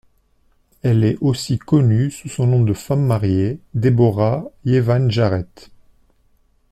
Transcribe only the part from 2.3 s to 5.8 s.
nom de femme mariée, Deborah Jevans-Jarrett.